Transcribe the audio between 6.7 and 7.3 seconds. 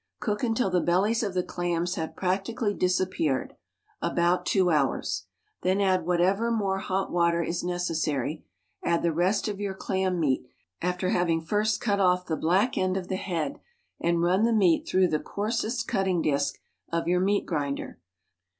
hot